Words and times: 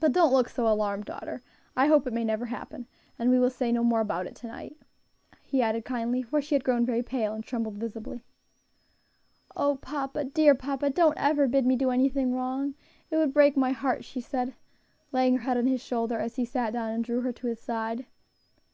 But 0.00 0.12
don't 0.12 0.32
look 0.32 0.48
so 0.48 0.66
alarmed, 0.66 1.04
daughter; 1.04 1.42
I 1.76 1.88
hope 1.88 2.06
it 2.06 2.14
may 2.14 2.24
never 2.24 2.46
happen; 2.46 2.86
and 3.18 3.28
we 3.28 3.38
will 3.38 3.50
say 3.50 3.70
no 3.70 3.84
more 3.84 4.00
about 4.00 4.26
it 4.26 4.34
to 4.36 4.46
night," 4.46 4.78
he 5.44 5.60
added, 5.60 5.84
kindly, 5.84 6.22
for 6.22 6.40
she 6.40 6.54
had 6.54 6.64
grown 6.64 6.86
very 6.86 7.02
pale 7.02 7.34
and 7.34 7.44
trembled 7.44 7.74
visibly. 7.76 8.24
"O 9.54 9.76
papa, 9.76 10.24
dear 10.24 10.54
papa! 10.54 10.88
don't 10.88 11.18
ever 11.18 11.46
bid 11.46 11.66
me 11.66 11.76
do 11.76 11.90
anything 11.90 12.32
wrong; 12.32 12.74
it 13.10 13.18
would 13.18 13.34
break 13.34 13.54
my 13.54 13.72
heart," 13.72 14.02
she 14.02 14.22
said, 14.22 14.54
laying 15.12 15.34
her 15.36 15.42
head 15.42 15.58
on 15.58 15.66
his 15.66 15.82
shoulder 15.84 16.18
as 16.18 16.36
he 16.36 16.46
sat 16.46 16.72
down 16.72 16.90
and 16.90 17.04
drew 17.04 17.20
her 17.20 17.32
to 17.34 17.48
his 17.48 17.60
side. 17.60 18.06